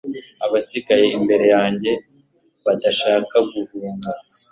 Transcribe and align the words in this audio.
Abasigaye 0.45 1.05
imbere 1.17 1.45
yanjye 1.55 1.91
badashaka 2.65 3.35
guhunga 3.51 4.09